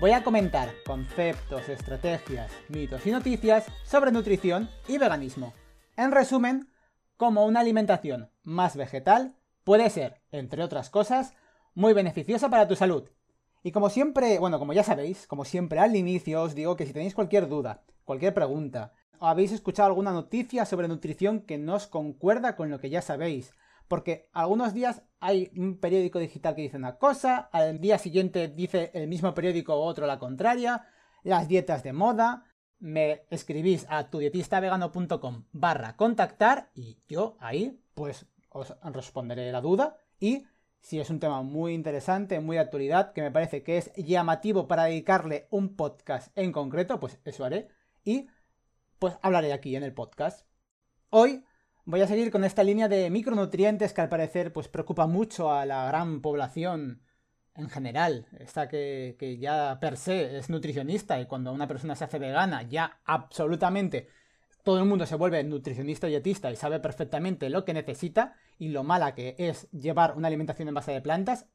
[0.00, 5.52] voy a comentar conceptos, estrategias, mitos y noticias sobre nutrición y veganismo.
[5.96, 6.68] En resumen,
[7.16, 9.34] cómo una alimentación más vegetal
[9.64, 11.34] puede ser, entre otras cosas,
[11.74, 13.08] muy beneficiosa para tu salud.
[13.64, 16.92] Y como siempre, bueno, como ya sabéis, como siempre al inicio os digo que si
[16.92, 21.88] tenéis cualquier duda, cualquier pregunta, o habéis escuchado alguna noticia sobre nutrición que no os
[21.88, 23.52] concuerda con lo que ya sabéis,
[23.88, 28.90] porque algunos días hay un periódico digital que dice una cosa, al día siguiente dice
[28.94, 30.86] el mismo periódico o otro la contraria,
[31.24, 32.44] las dietas de moda,
[32.78, 40.44] me escribís a tudietistavegano.com barra contactar y yo ahí pues os responderé la duda y
[40.80, 44.68] si es un tema muy interesante, muy de actualidad, que me parece que es llamativo
[44.68, 47.68] para dedicarle un podcast en concreto, pues eso haré
[48.04, 48.28] y
[48.98, 50.46] pues hablaré aquí en el podcast.
[51.10, 51.44] Hoy
[51.88, 55.64] voy a seguir con esta línea de micronutrientes que al parecer pues preocupa mucho a
[55.64, 57.00] la gran población
[57.54, 58.26] en general.
[58.38, 62.62] Esta que, que ya per se es nutricionista y cuando una persona se hace vegana
[62.62, 64.08] ya absolutamente
[64.64, 68.68] todo el mundo se vuelve nutricionista y dietista y sabe perfectamente lo que necesita y
[68.68, 71.46] lo mala que es llevar una alimentación en base de plantas.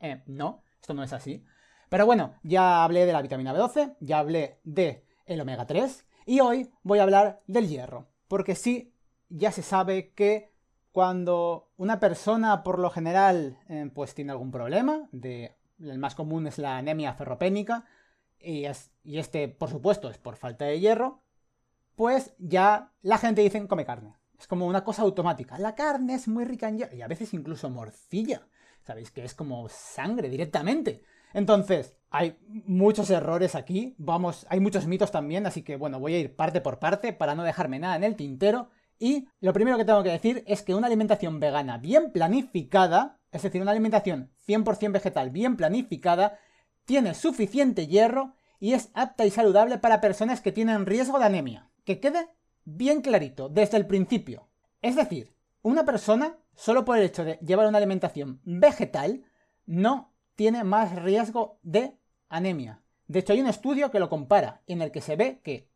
[0.00, 1.42] Eh, no, esto no es así.
[1.88, 6.40] Pero bueno, ya hablé de la vitamina B12, ya hablé de el omega 3 y
[6.40, 8.08] hoy voy a hablar del hierro.
[8.28, 8.92] Porque sí,
[9.28, 10.52] ya se sabe que
[10.92, 16.46] cuando una persona por lo general eh, pues tiene algún problema, de, el más común
[16.46, 17.84] es la anemia ferropénica,
[18.38, 21.20] y, es, y este por supuesto es por falta de hierro,
[21.96, 24.14] pues ya la gente dice come carne.
[24.38, 25.58] Es como una cosa automática.
[25.58, 28.46] La carne es muy rica en hierro y a veces incluso morcilla.
[28.82, 31.02] Sabéis que es como sangre directamente.
[31.32, 33.94] Entonces, hay muchos errores aquí.
[33.98, 37.34] Vamos, hay muchos mitos también, así que bueno, voy a ir parte por parte para
[37.34, 40.74] no dejarme nada en el tintero y lo primero que tengo que decir es que
[40.74, 46.38] una alimentación vegana bien planificada, es decir, una alimentación 100% vegetal bien planificada,
[46.84, 51.70] tiene suficiente hierro y es apta y saludable para personas que tienen riesgo de anemia.
[51.84, 52.28] Que quede
[52.64, 54.48] bien clarito desde el principio.
[54.82, 59.24] Es decir, una persona, solo por el hecho de llevar una alimentación vegetal,
[59.66, 62.82] no tiene más riesgo de anemia.
[63.08, 65.68] De hecho, hay un estudio que lo compara, en el que se ve que,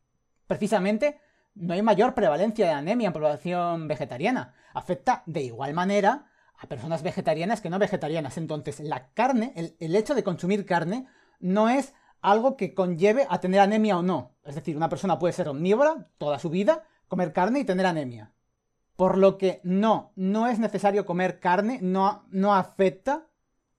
[0.47, 1.21] precisamente,
[1.55, 4.55] no hay mayor prevalencia de anemia en población vegetariana.
[4.75, 6.27] Afecta de igual manera
[6.59, 8.37] a personas vegetarianas que no vegetarianas.
[8.37, 11.07] Entonces, la carne, el, hecho de consumir carne,
[11.39, 14.37] no es algo que conlleve a tener anemia o no.
[14.45, 18.33] Es decir, una persona puede ser omnívora toda su vida, comer carne y tener anemia.
[18.97, 23.27] Por lo que no, no es necesario comer carne, no, no afecta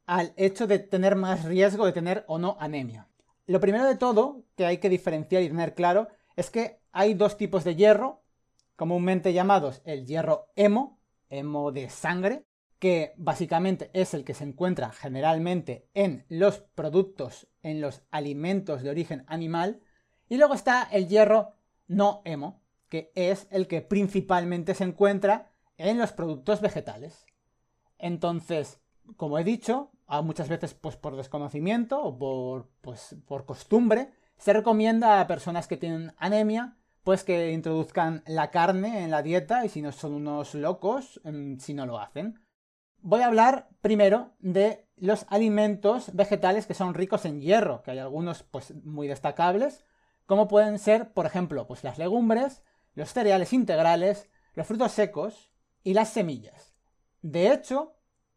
[0.07, 3.07] al hecho de tener más riesgo de tener o no anemia.
[3.45, 7.37] Lo primero de todo que hay que diferenciar y tener claro es que hay dos
[7.37, 8.23] tipos de hierro,
[8.75, 12.45] comúnmente llamados el hierro hemo, hemo de sangre,
[12.79, 18.89] que básicamente es el que se encuentra generalmente en los productos, en los alimentos de
[18.89, 19.81] origen animal,
[20.27, 21.53] y luego está el hierro
[21.87, 27.25] no hemo, que es el que principalmente se encuentra en los productos vegetales.
[27.99, 28.79] Entonces,
[29.15, 29.91] como he dicho,
[30.23, 35.77] muchas veces pues, por desconocimiento o por, pues, por costumbre, se recomienda a personas que
[35.77, 40.53] tienen anemia pues que introduzcan la carne en la dieta y si no son unos
[40.53, 42.39] locos, em, si no lo hacen.
[42.99, 47.99] Voy a hablar primero de los alimentos vegetales que son ricos en hierro, que hay
[47.99, 49.83] algunos pues muy destacables,
[50.27, 52.61] como pueden ser, por ejemplo, pues las legumbres,
[52.93, 55.51] los cereales integrales, los frutos secos
[55.83, 56.75] y las semillas.
[57.21, 57.95] De hecho,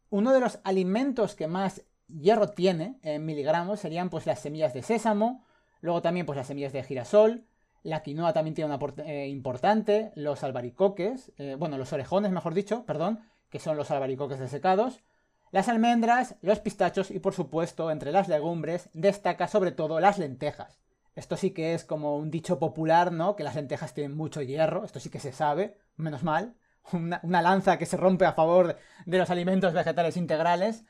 [0.09, 4.83] uno de los alimentos que más hierro tiene en miligramos serían pues las semillas de
[4.83, 5.45] sésamo,
[5.81, 7.47] luego también pues las semillas de girasol,
[7.85, 12.85] la quinoa también tiene una eh, importante, los albaricoques, eh, bueno, los orejones, mejor dicho,
[12.87, 13.21] perdón,
[13.51, 15.05] que son los albaricoques desecados,
[15.53, 20.81] las almendras, los pistachos y por supuesto, entre las legumbres, destaca sobre todo las lentejas.
[21.15, 23.37] Esto sí que es como un dicho popular, ¿no?
[23.37, 26.57] Que las lentejas tienen mucho hierro, esto sí que se sabe, menos mal.
[26.93, 30.85] Una, una lanza que se rompe a favor de los alimentos vegetales integrales.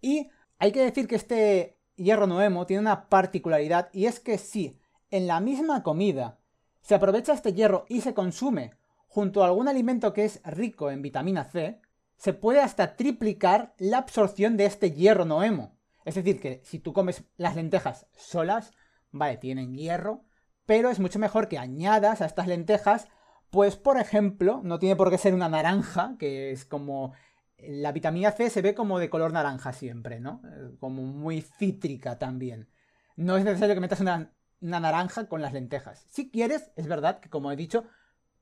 [0.00, 0.28] Y
[0.58, 4.78] hay que decir que este hierro noemo tiene una particularidad y es que sí,
[5.12, 6.40] en la misma comida
[6.80, 8.72] se aprovecha este hierro y se consume
[9.06, 11.80] junto a algún alimento que es rico en vitamina C,
[12.16, 15.76] se puede hasta triplicar la absorción de este hierro noemo.
[16.04, 18.72] Es decir, que si tú comes las lentejas solas,
[19.10, 20.24] vale, tienen hierro,
[20.64, 23.06] pero es mucho mejor que añadas a estas lentejas,
[23.50, 27.12] pues por ejemplo, no tiene por qué ser una naranja, que es como
[27.58, 30.40] la vitamina C se ve como de color naranja siempre, ¿no?
[30.46, 32.68] Eh, como muy cítrica también.
[33.14, 34.32] No es necesario que metas una,
[34.62, 36.06] naranja con las lentejas.
[36.08, 37.84] Si quieres, es verdad que como he dicho,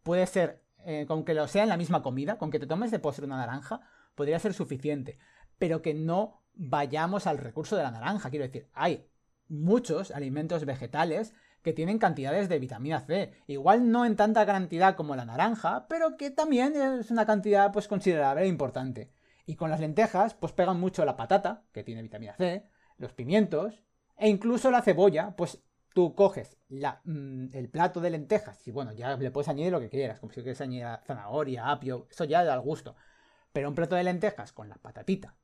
[0.03, 2.91] puede ser, eh, con que lo sea en la misma comida, con que te tomes
[2.91, 3.81] de postre una naranja,
[4.15, 5.19] podría ser suficiente.
[5.59, 8.31] Pero que no vayamos al recurso de la naranja.
[8.31, 9.07] Quiero decir, hay
[9.49, 13.35] muchos alimentos vegetales que tienen cantidades de vitamina C.
[13.47, 17.89] Igual no en tanta cantidad como la naranja, pero que también es una cantidad pues
[17.89, 19.11] considerable e importante.
[19.47, 22.67] Y con las lentejas pues pegan mucho la patata, que tiene vitamina C,
[22.97, 23.83] los pimientos,
[24.17, 29.17] e incluso la cebolla, pues tú coges mm, el plato de lentejas y bueno, ya
[29.17, 32.57] le puedes añadir lo que quieras, como si quieres añadir zanahoria, apio, eso ya da
[32.59, 32.97] gusto.
[33.53, 35.35] Pero un plato de lentejas con la patatita,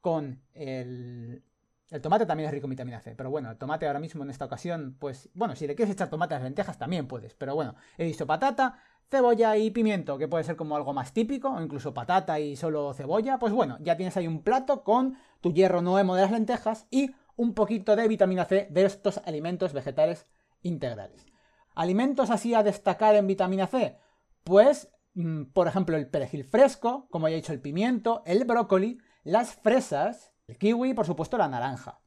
[0.00, 1.42] con el,
[1.90, 4.30] el tomate también es rico en vitamina C, pero bueno, el tomate ahora mismo en
[4.30, 7.54] esta ocasión, pues bueno, si le quieres echar tomate a las lentejas también puedes, pero
[7.54, 8.78] bueno, he dicho patata,
[9.10, 12.94] cebolla y pimiento, que puede ser como algo más típico, o incluso patata y solo
[12.94, 16.86] cebolla, pues bueno, ya tienes ahí un plato con tu hierro nuevo de las lentejas
[16.90, 20.26] y un poquito de vitamina C de estos alimentos vegetales
[20.62, 21.26] integrales.
[21.74, 23.96] Alimentos así a destacar en vitamina C,
[24.44, 28.98] pues mm, por ejemplo el perejil fresco, como ya he dicho el pimiento, el brócoli,
[29.24, 32.02] las fresas, el kiwi por supuesto la naranja.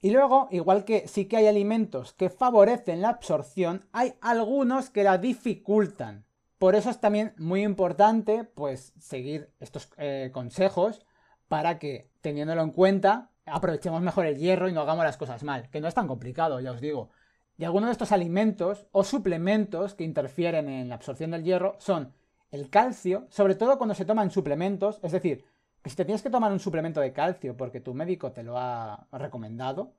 [0.00, 5.02] Y luego, igual que sí que hay alimentos que favorecen la absorción, hay algunos que
[5.02, 6.24] la dificultan.
[6.58, 11.04] Por eso es también muy importante, pues, seguir estos eh, consejos
[11.48, 15.68] para que, teniéndolo en cuenta, aprovechemos mejor el hierro y no hagamos las cosas mal,
[15.70, 17.10] que no es tan complicado, ya os digo.
[17.56, 22.14] Y algunos de estos alimentos o suplementos que interfieren en la absorción del hierro son
[22.50, 25.44] el calcio, sobre todo cuando se toman suplementos, es decir,
[25.82, 28.58] que si te tienes que tomar un suplemento de calcio porque tu médico te lo
[28.58, 29.92] ha recomendado,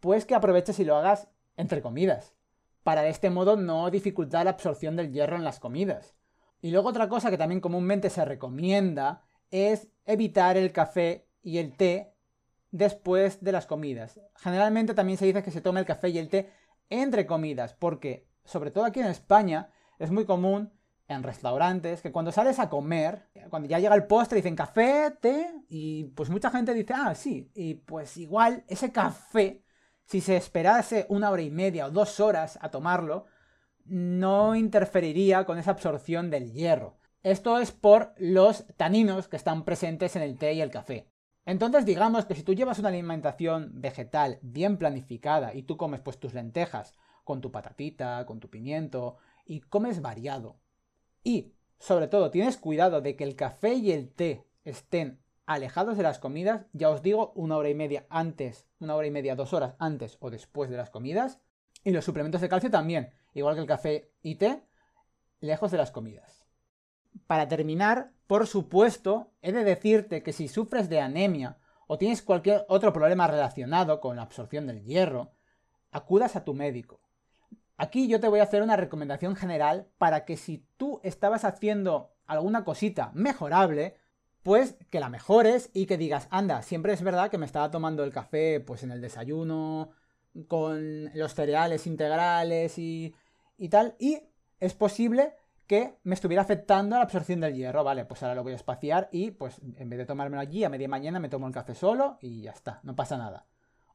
[0.00, 2.34] pues que aproveches y lo hagas entre comidas,
[2.82, 6.14] para de este modo no dificultar la absorción del hierro en las comidas.
[6.62, 11.76] Y luego otra cosa que también comúnmente se recomienda es evitar el café y el
[11.76, 12.14] té
[12.70, 14.20] después de las comidas.
[14.36, 16.50] Generalmente también se dice que se tome el café y el té
[16.88, 20.72] entre comidas, porque sobre todo aquí en España es muy común
[21.08, 25.52] en restaurantes, que cuando sales a comer, cuando ya llega el postre, dicen café, té,
[25.68, 29.64] y pues mucha gente dice, ah, sí, y pues igual ese café,
[30.04, 33.26] si se esperase una hora y media o dos horas a tomarlo,
[33.84, 36.96] no interferiría con esa absorción del hierro.
[37.22, 41.10] Esto es por los taninos que están presentes en el té y el café.
[41.50, 46.20] Entonces digamos que si tú llevas una alimentación vegetal bien planificada y tú comes pues
[46.20, 46.94] tus lentejas
[47.24, 50.60] con tu patatita, con tu pimiento y comes variado,
[51.24, 56.04] y, sobre todo, tienes cuidado de que el café y el té estén alejados de
[56.04, 59.52] las comidas, ya os digo, una hora y media antes, una hora y media, dos
[59.52, 61.40] horas antes o después de las comidas.
[61.82, 64.62] Y los suplementos de calcio también, igual que el café y té,
[65.40, 66.39] lejos de las comidas.
[67.26, 72.64] Para terminar, por supuesto, he de decirte que si sufres de anemia o tienes cualquier
[72.68, 75.32] otro problema relacionado con la absorción del hierro,
[75.90, 77.00] acudas a tu médico.
[77.76, 82.12] Aquí yo te voy a hacer una recomendación general para que si tú estabas haciendo
[82.26, 83.96] alguna cosita mejorable,
[84.42, 88.04] pues que la mejores y que digas, anda, siempre es verdad que me estaba tomando
[88.04, 89.90] el café pues en el desayuno,
[90.46, 93.14] con los cereales integrales y,
[93.58, 94.20] y tal, y
[94.60, 95.34] es posible
[95.70, 98.56] que me estuviera afectando a la absorción del hierro, vale, pues ahora lo voy a
[98.56, 101.76] espaciar y pues en vez de tomármelo allí a media mañana me tomo el café
[101.76, 103.46] solo y ya está, no pasa nada.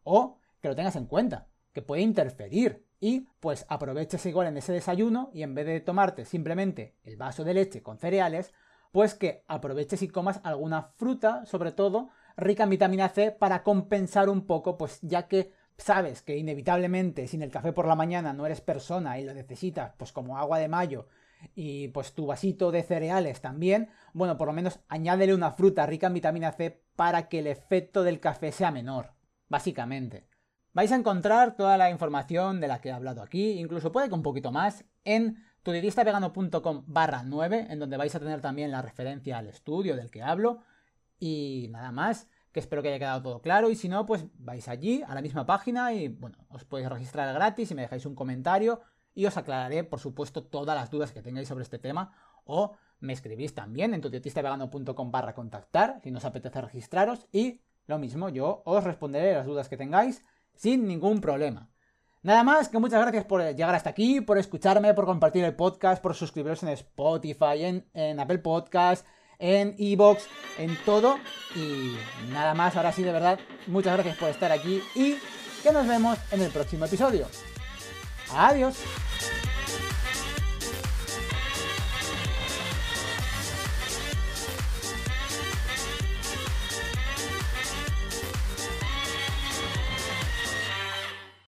[0.06, 4.72] O que lo tengas en cuenta, que puede interferir y pues aproveches igual en ese
[4.72, 8.54] desayuno y en vez de tomarte simplemente el vaso de leche con cereales,
[8.94, 14.30] pues que aproveches y comas alguna fruta, sobre todo rica en vitamina C, para compensar
[14.30, 18.46] un poco, pues ya que sabes que inevitablemente sin el café por la mañana no
[18.46, 21.08] eres persona y lo necesitas, pues como agua de mayo
[21.54, 26.08] y pues tu vasito de cereales también, bueno, por lo menos añádele una fruta rica
[26.08, 29.14] en vitamina C para que el efecto del café sea menor,
[29.48, 30.28] básicamente.
[30.74, 34.16] Vais a encontrar toda la información de la que he hablado aquí, incluso puede que
[34.16, 39.38] un poquito más, en tudietistavegano.com barra 9, en donde vais a tener también la referencia
[39.38, 40.64] al estudio del que hablo.
[41.18, 43.70] Y nada más, que espero que haya quedado todo claro.
[43.70, 47.34] Y si no, pues vais allí, a la misma página, y bueno, os podéis registrar
[47.34, 48.82] gratis y me dejáis un comentario.
[49.16, 52.14] Y os aclararé, por supuesto, todas las dudas que tengáis sobre este tema.
[52.44, 57.28] O me escribís también en tudietistavegano.com barra contactar, si os apetece registraros.
[57.32, 61.70] Y lo mismo, yo os responderé las dudas que tengáis sin ningún problema.
[62.24, 66.02] Nada más que muchas gracias por llegar hasta aquí, por escucharme, por compartir el podcast,
[66.02, 69.06] por suscribiros en Spotify, en, Apple Podcast,
[69.38, 71.18] en Evox, en todo.
[71.56, 71.96] Y
[72.32, 75.18] nada más, ahora sí, de verdad, muchas gracias por estar aquí y
[75.62, 77.28] que nos vemos en el próximo episodio.
[78.36, 78.76] Adiós.